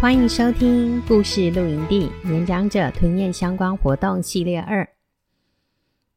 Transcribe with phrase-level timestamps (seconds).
[0.00, 4.88] 欢迎收听故事露营地年长者吞咽相关活动系列二。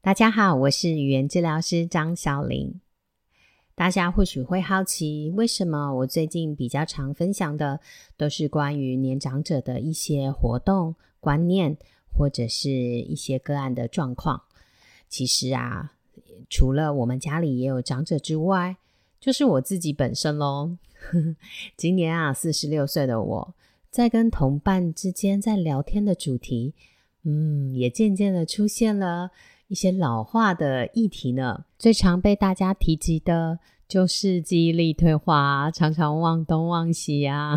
[0.00, 2.80] 大家好，我是语言治疗师张小玲。
[3.76, 7.78] 大家或许会好奇，为什么我最近比较常分享的
[8.16, 11.76] 都是关于年长者的一些活动观念，
[12.12, 14.42] 或者是一些个案的状况？
[15.08, 15.92] 其实啊，
[16.50, 18.76] 除了我们家里也有长者之外，
[19.20, 20.76] 就是我自己本身喽。
[21.78, 23.54] 今年啊，四十六岁的我。
[23.90, 26.74] 在跟同伴之间在聊天的主题，
[27.24, 29.30] 嗯，也渐渐的出现了
[29.68, 31.64] 一些老化的议题呢。
[31.78, 37.56] 最常被大家提及的就是记忆力退化，常常忘东忘西啊，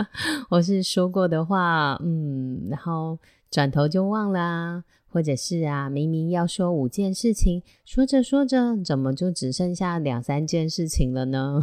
[0.50, 3.18] 或是说过的话，嗯，然后
[3.50, 11.60] 转头就忘了，或者是啊，明明要说五件事情，说着说着，怎么就只剩下两三件事情了呢？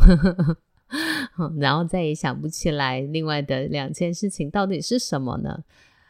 [1.59, 5.63] 然后再也想不起来另外的两件事情到底是什么呢？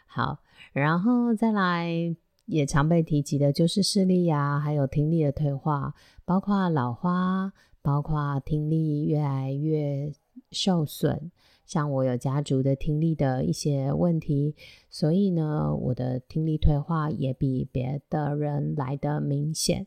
[0.06, 0.39] 好，
[0.73, 5.94] 然后再来也常被提及的就是视力啊，还有听力的退化，
[6.25, 10.11] 包括老花，包括听力越来越
[10.52, 11.31] 受损。
[11.66, 14.56] 像我有家族的听力的一些问题，
[14.89, 19.86] 所以呢，我的听力退化也比别的人来得明显。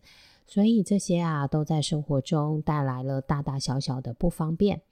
[0.52, 4.82] 所以这些啊，都在生活中带来了大大小小的不方便。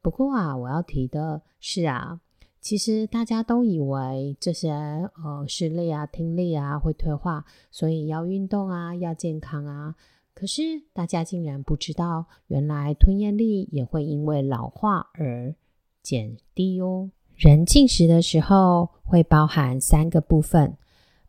[0.00, 2.20] 不过啊，我要提的是啊，
[2.60, 9.96] 其实大家都以为这些呃视力啊、听力啊会退化，所以要运动啊，要健康啊。
[10.34, 10.62] 可是
[10.92, 15.52] 大家竟然不知道，原来吞咽力也会因为老化而
[16.00, 17.10] 减低哦。
[17.34, 20.76] 人进食的时候会包含三个部分，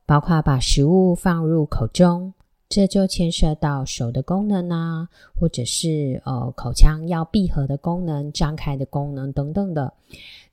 [0.06, 2.36] 包括把食物放入口中。
[2.76, 5.08] 这就牵涉到手的功能啊，
[5.40, 9.94] 或者是呃口腔要闭合的功能、张开的功能等等的。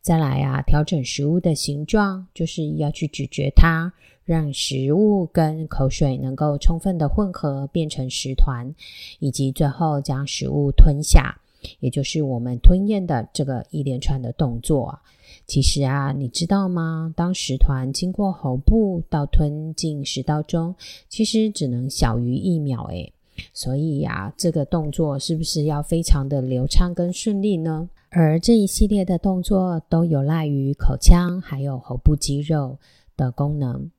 [0.03, 3.91] 再来啊，调整食物的形状，就是要去咀嚼它，
[4.27, 8.75] 让食物跟口水能够充分的混合，变成食团，
[9.19, 11.41] 以及最后将食物吞下，
[11.81, 14.99] 也就是我们吞咽的这个一连串的动作。
[15.47, 17.13] 其实啊，你知道吗？
[17.17, 20.75] 当食团经过喉部到吞进食道中，
[21.09, 23.13] 其实只能小于一秒诶。
[23.55, 27.89] 所以呀，这个动作是不是要非常的流畅跟顺利呢？
[28.11, 32.77] 而这一系列的动作都有赖于口腔还有喉部肌肉
[33.17, 33.91] 的功能。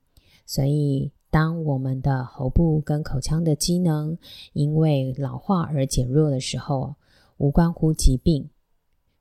[0.46, 4.16] 所以，当我们的喉部跟口腔的机能
[4.52, 6.94] 因为老化而减弱的时候，
[7.38, 8.48] 无关乎疾病。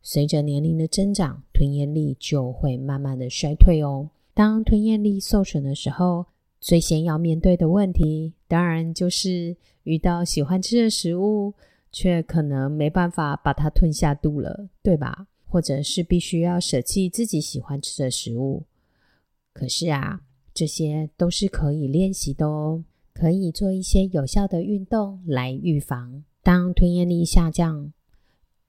[0.02, 4.10] 随着年龄的增长，吞咽力就会慢慢的衰退哦。
[4.34, 6.26] 当吞咽力受损的时候，
[6.60, 11.54] 最先要面对的问题，当然就是遇到喜欢吃的食物，
[11.92, 15.28] 却可能没办法把它吞下肚了，对吧？
[15.48, 18.64] 或者是必须要舍弃自己喜欢吃的食物。
[19.54, 20.22] 可是啊，
[20.54, 22.84] 这些都是可以练习的哦，
[23.14, 26.24] 可以做一些有效的运动来预防。
[26.42, 27.92] 当吞咽力下降，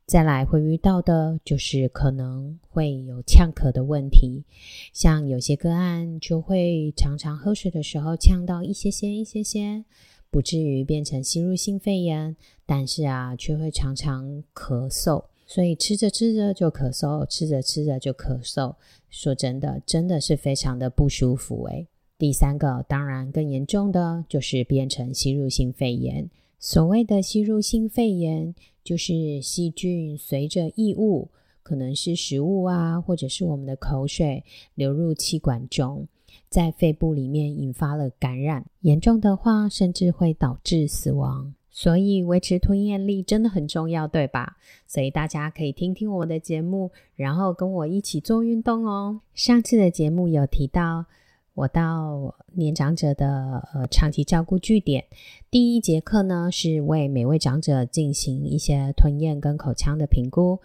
[0.05, 4.45] 再来会遇到的就是可能会有呛咳的问题，
[4.93, 9.85] 像有些个案就会常常喝水的时候呛到一些些一些些，
[10.31, 12.37] 不至于变成吸入性肺炎，
[12.67, 18.75] 但是啊却会常常咳嗽，所以吃着吃着就咳嗽，吃着吃着就咳嗽，
[19.09, 21.87] 说真的，真的是非常的不舒服诶。
[22.19, 26.29] 第三个当然更严重的就是变成吸入性肺炎。
[26.59, 28.55] 所谓的吸入性肺炎，
[28.85, 31.31] 就是细菌随着异物，
[31.63, 34.45] 可能是食物啊，或者是我们的口水
[34.75, 36.07] 流入气管中，
[36.49, 41.55] 在肺部里面引发了感染，严重的话甚至会导致死亡。
[41.71, 44.57] 所以维持吞咽力真的很重要，对吧？
[44.87, 49.21] 所以大家可以听听我的节目，然后跟我一起做运动哦。
[49.33, 51.07] 上次的节目有提到。
[51.55, 55.05] 我到年长者的呃长期照顾据点，
[55.51, 60.61] 第一节课呢是为每位长者进行一些吞咽跟口腔的评估。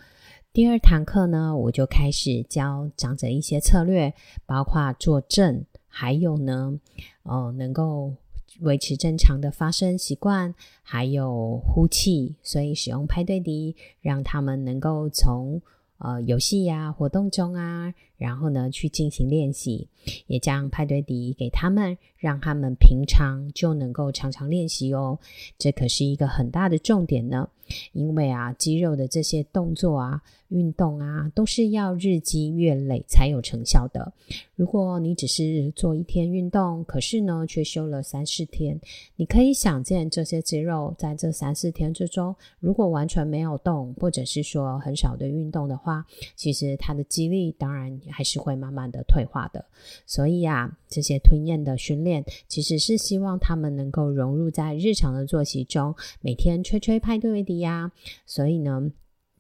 [0.54, 4.14] 第二堂课呢，我就开始教长者一些策略，
[4.46, 6.80] 包括坐正，还有呢，
[7.24, 8.14] 呃，能够
[8.62, 15.62] 维持正常的发声习惯，还有呼气，所以使用拍对笛，让他们能够从
[15.98, 19.88] 呃游戏呀、活动中啊，然后呢去进行练习，
[20.28, 25.20] 也将派对笛给他们，让他们平常就能够常常练习哦。
[25.58, 27.50] 这可是一个很大的重点呢，
[27.94, 30.22] 因为啊，肌肉的这些动作啊。
[30.50, 34.14] 运动啊，都是要日积月累才有成效的。
[34.56, 38.80] 如果你只是做一天运动，可是呢却休了三四天，
[39.18, 46.06] 你可以想见这些肌肉在这三四天之中，如果完全没有动，或者是说很少的运动的话，
[46.38, 49.66] 其实它的肌力当然还是会慢慢的退化的。
[50.06, 57.92] 所以啊，这些吞咽的训练其实是希望他们能够融入在日常的作息中，每天吹吹派对的呀。
[58.26, 58.92] 所以呢。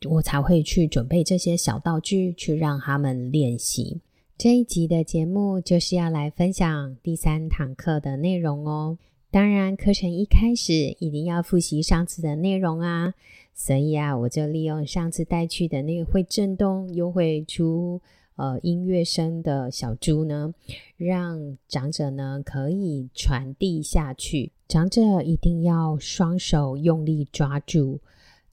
[0.07, 3.99] 我才会去准备这些小道具，去让他们练习。
[4.37, 8.99] 这一集的节目就是要来分享第三堂课的内容哦。
[9.31, 13.15] 当然，课程一开始一定要复习上次的内容啊。
[13.55, 17.99] 所以啊，我就利用上次带去的那个会震动又会出
[18.37, 20.53] 呃音乐声的小猪呢，
[20.95, 24.53] 让长者呢可以传递下去。
[24.67, 27.99] 长者一定要双手用力抓住。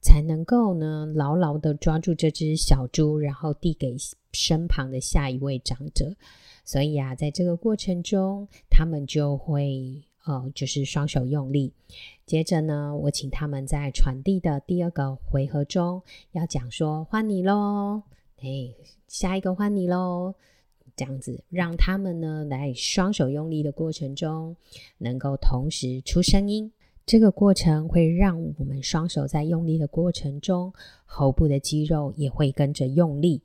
[0.01, 3.95] 才能够呢，牢牢的抓住这只小猪，然后递给
[4.33, 6.15] 身旁的下一位长者。
[6.63, 11.73] 所以啊，在这个过程中，他们就会呃，就是双手用力。
[12.27, 16.03] 接着呢，我请他们在传递的第二个回合中，
[16.33, 18.03] 要讲说换你喽，
[18.41, 18.73] 哎，
[19.07, 20.35] 下一个换你喽，
[20.95, 24.55] 这样子让他们呢，来双手用力的过程中，
[24.97, 26.71] 能够同时出声音。
[27.05, 30.73] 这个过程会让我们双手在用力的过程中，
[31.05, 33.41] 喉部的肌肉也会跟着用力，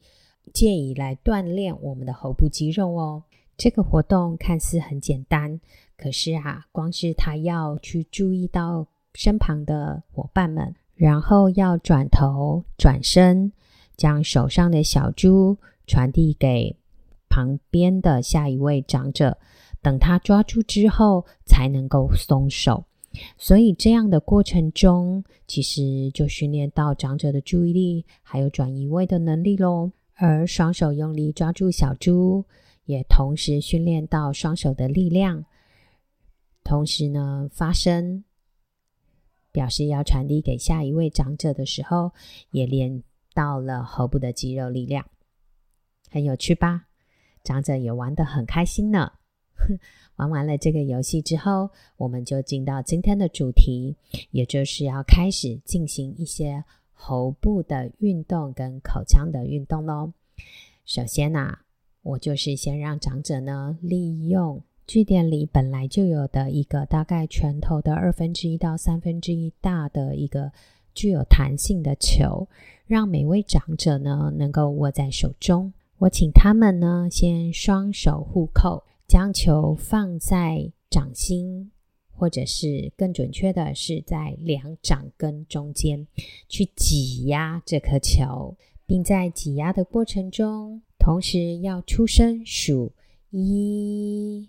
[0.52, 3.22] 借以来锻炼我们的喉部肌肉哦。
[3.58, 5.60] 这个活动看似很简单，
[5.98, 13.52] 可是啊，光是他要去注意到身旁的伙伴们，然后要转头转身，
[14.00, 16.74] 将手上的小猪传递给
[17.28, 19.36] 旁边的下一位长者，
[19.82, 22.86] 等他抓住之后，才能够松手。
[23.36, 29.92] 所以这样的过程中，其实就训练到长者的注意力，还有转移位的能力喽。
[30.14, 32.46] 而双手用力抓住小猪，
[32.86, 35.44] 也同时训练到双手的力量。
[36.64, 38.24] 同时呢，发声
[39.52, 42.12] 表示要传递给下一位长者的时候，
[42.50, 43.02] 也练
[43.34, 45.06] 到了喉部的肌肉力量，
[46.10, 46.86] 很有趣吧？
[47.44, 49.12] 长者也玩得很开心呢。
[50.16, 53.96] 玩完了这个游戏之后，我们就进到今天的主题，
[54.30, 60.12] 也就是要开始进行一些喉部的运动跟口腔的运动喽。
[60.84, 61.62] 首先啊，
[62.02, 70.52] 我就是先让长者呢利用据点里本来就有的一个大概拳头的二分之一到三分之一大的一个
[70.94, 72.48] 具有弹性的球，
[72.90, 75.72] 让每位长者呢能够握在手中。
[75.98, 78.82] 我请他们呢先双手互扣。
[79.06, 81.72] 将球放在掌心，
[82.12, 86.06] 或者是更准确的是在两掌根中间
[86.48, 88.56] 去挤压这颗球，
[88.86, 92.92] 并在挤压的过程中，同时要出声数
[93.30, 94.48] 一、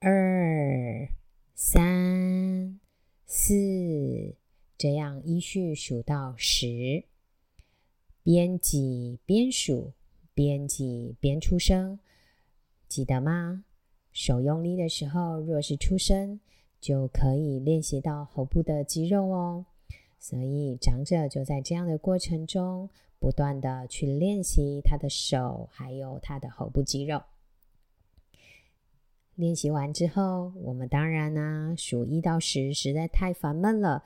[0.00, 1.08] 二、
[1.54, 2.80] 三、
[3.24, 4.34] 四，
[4.76, 7.04] 这样依序数到十，
[8.22, 9.92] 边挤边数，
[10.34, 11.98] 边挤边出声，
[12.88, 13.64] 记得吗？
[14.12, 16.38] 手用力的时候，若是出声，
[16.80, 19.66] 就可以练习到喉部的肌肉哦。
[20.18, 22.88] 所以长者就在这样的过程中，
[23.18, 27.22] 不断的去练习他的手，还有他的喉部肌肉。
[29.34, 34.04] 练习完之后，我们当然呢、啊，数一到十实在太烦闷了，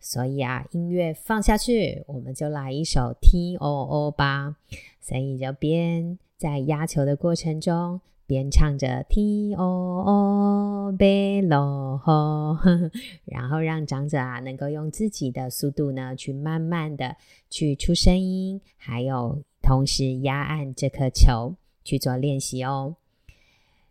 [0.00, 4.56] 所以啊，音乐放下去，我们就来一首 T O O 吧。
[5.00, 8.00] 所以就边在压球的过程中。
[8.26, 12.58] 边唱着 T O O 贝罗吼，
[13.24, 17.16] 然后让长者啊能够用自己的速度呢去慢慢的
[17.48, 22.96] 去出声音，还有同时压按这颗球去做练习哦。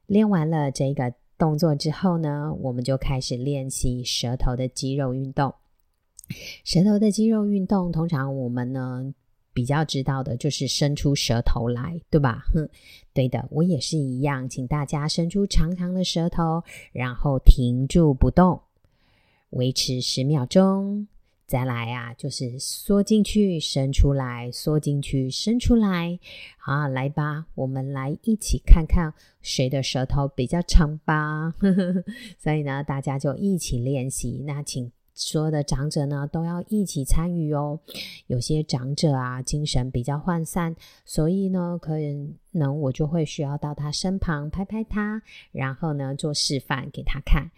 [0.06, 5.52] 练完了这个动作之后呢，我们就开始练习舌头的肌肉运动。
[6.64, 9.14] 舌头的肌肉运动，通常我们呢。
[9.54, 12.46] 比较知道的就是伸出舌头来，对吧？
[12.54, 12.70] 哼，
[13.12, 18.62] 对的，我也是一样，请大家伸出长长的舌头，然后停住不动，
[19.50, 21.08] 维持十秒钟。
[21.48, 26.20] 再来啊，就是缩进去，伸出来，缩进去，伸出来。
[26.60, 31.56] 好，来吧，我们来一起看看谁的舌头比较长吧。
[32.38, 34.44] 所以呢，大家就一起练习。
[34.46, 34.92] 那请。
[35.18, 37.80] 所有的长者呢都要一起参与哦。
[38.28, 41.96] 有些长者啊精神比较涣散，所以呢可
[42.52, 45.22] 能我就会需要到他身旁拍拍他，
[45.52, 47.50] 然后呢做示范给他看。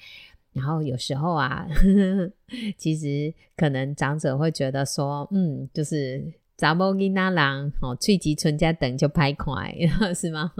[0.53, 1.75] 然后有时候啊，呵
[2.17, 2.31] 呵
[2.77, 9.73] 其实可能长者会觉得说，嗯，就是查某囡仔人哦，喙吉存家等就拍快，
[10.15, 10.51] 是吗？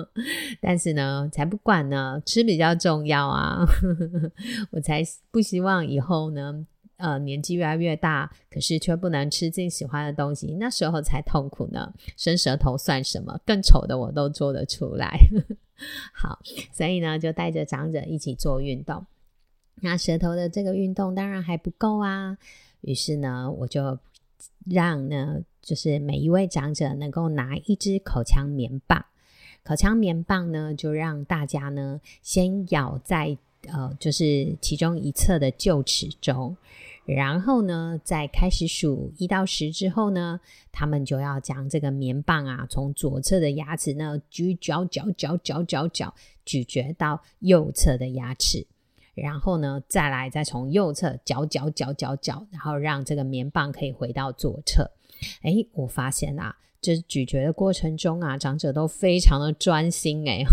[0.62, 3.66] 但是呢，才不管呢，吃比较重要啊。
[4.72, 5.02] 我才
[5.32, 6.66] 不希望以后呢，
[7.00, 11.94] 呃，年纪越来越大，可是却不能吃自己喜欢的东西，那时候才痛苦呢。
[12.18, 13.40] 伸舌头算什么？
[13.46, 15.18] 更丑的我都做得出来。
[16.14, 16.40] 好，
[16.74, 19.06] 所以呢，就带着长者一起做运动。
[19.82, 22.38] 那舌头的这个运动当然还不够啊，
[22.82, 23.98] 于是呢，我就
[24.70, 29.06] 让呢，就是每一位长者能够拿一支口腔棉棒，
[29.64, 33.38] 口腔棉棒呢，就让大家呢先咬在
[33.68, 36.56] 呃，就是其中一侧的臼齿中，
[37.16, 40.40] 然后呢，在开始数一到十之后呢，
[40.72, 46.14] 他们就要将这个棉棒啊，从左侧的牙齿呢，咀嚼嚼嚼嚼嚼嚼
[46.46, 48.68] 咀嚼到右侧的牙齿。
[49.16, 54.92] 然后呢，再来再从右侧嚼嚼嚼嚼嚼，然后让这个棉棒可以回到左侧。
[55.42, 60.46] 诶，我发现啊，就是咀嚼的过程中啊，长者都非常的专心诶，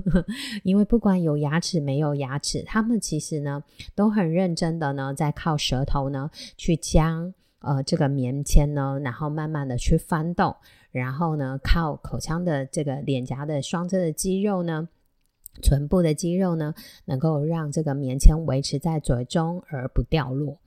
[0.64, 3.62] 因为不管有牙齿没有牙齿，他们其实呢
[3.94, 10.54] 都很认真的呢，在靠舌头呢去将呃这个棉签呢，然后慢慢的去翻动，
[10.90, 14.88] 然后呢靠口腔的这个脸颊的双侧的肌肉呢。
[15.62, 16.74] 唇部的肌肉呢，
[17.06, 20.58] 能够让这个棉签维持在嘴中而不掉落，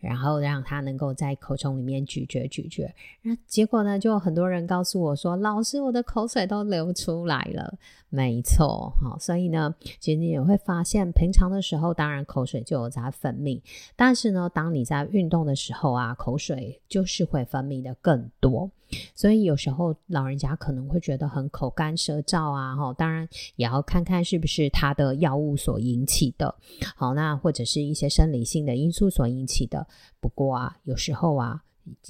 [0.00, 2.92] 然后让它能够在口中里面咀嚼咀嚼。
[3.22, 7.78] 那结果呢，就有很多人告诉我说：“老师，我的口水都流出来了。”
[8.10, 13.60] 没错，好，所以呢，其实你也会发现，平常的时候当然口水就有在分泌，
[13.96, 18.70] 但是呢，当你在运动的时候啊，口水就是会分泌的更多。
[19.14, 26.54] 所以有时候老人家可能会觉得很口干舌燥啊，哈，当然也要看看是不是他的药物所引起的，
[26.96, 29.86] 好，那或者是一些生理性的因素所引起的。
[30.20, 31.62] 不过啊，有时候啊，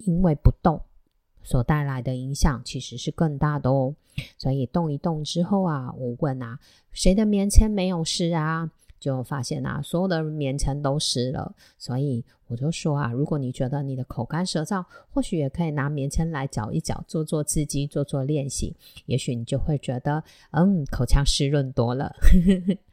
[0.04, 0.80] 因为不动
[1.42, 3.94] 所带来的影响其实是更大的哦。
[4.36, 6.58] 所以动一动之后啊，我问啊，
[6.92, 8.70] 谁的棉签没有湿啊？
[8.98, 18.74] 就发现啊，所有的棉签都湿了，所以我就说啊，如果你觉得你的口干舌燥，或许也可以拿棉签来搅一搅，做做刺激，做做练习，
[19.06, 22.12] 也许你就会觉得，嗯，口腔湿润多了。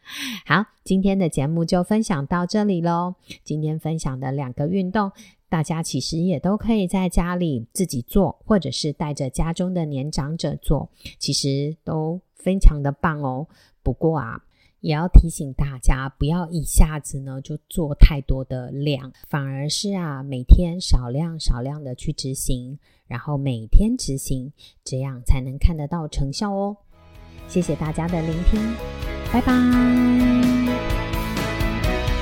[0.45, 3.15] 好，今天的节目就分享到这里喽。
[3.43, 5.12] 今天分享的两个运动，
[5.50, 13.47] 大家其实也都可以在家里自己做，或者是带着家中的年长者做，其实都非常的棒哦。
[13.83, 14.41] 不过啊。
[14.81, 26.77] 也要提醒大家，不要一下子呢就做太多的量，反而是啊每天少量少量的去执行，然后每天执行，这样才能看得到成效哦。
[27.47, 29.53] 谢谢大家的聆听，拜拜。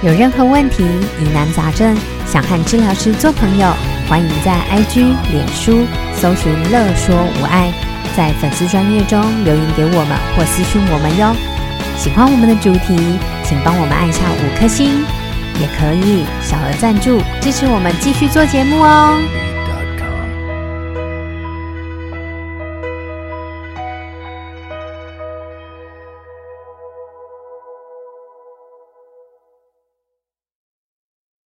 [0.02, 0.84] 有任何问题、
[1.22, 3.72] 疑难杂症，想和治疗师做朋友，
[4.10, 7.72] 欢迎在 IG、脸书搜寻“乐说无碍”，
[8.18, 11.36] 在粉丝专页中留言给我们或私讯我们哟。
[12.00, 12.98] 喜欢我们的主题，
[13.44, 15.06] 请帮我们按下五颗星，
[15.62, 19.53] 也可以小额赞助支持我们继续做节目哦。